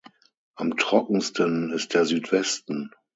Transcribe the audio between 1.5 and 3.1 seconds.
ist der Südwesten.